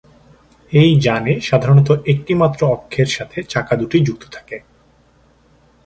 এই 0.71 0.91
যানে 0.99 1.33
সাধারণত 1.39 1.89
একটি 2.07 2.33
মাত্র 2.33 2.61
অক্ষের 2.67 3.09
সাথে 3.11 3.37
চাকা 3.49 3.73
দুটি 3.75 3.97
যুক্ত 4.07 4.23
থাকে। 4.35 4.57